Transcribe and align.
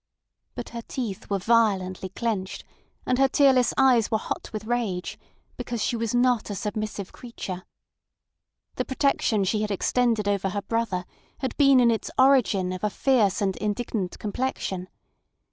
But 0.55 0.69
her 0.69 0.81
teeth 0.81 1.29
were 1.29 1.37
violently 1.37 2.09
clenched, 2.09 2.63
and 3.05 3.19
her 3.19 3.27
tearless 3.27 3.71
eyes 3.77 4.09
were 4.09 4.17
hot 4.17 4.49
with 4.51 4.65
rage, 4.65 5.19
because 5.57 5.79
she 5.83 5.95
was 5.95 6.15
not 6.15 6.49
a 6.49 6.55
submissive 6.55 7.11
creature. 7.11 7.63
The 8.77 8.85
protection 8.85 9.43
she 9.43 9.61
had 9.61 9.69
extended 9.69 10.27
over 10.27 10.49
her 10.49 10.63
brother 10.63 11.05
had 11.41 11.55
been 11.55 11.79
in 11.79 11.91
its 11.91 12.09
origin 12.17 12.71
of 12.73 12.83
a 12.83 12.89
fierce 12.89 13.41
and 13.43 13.55
indignant 13.57 14.17
complexion. 14.17 14.89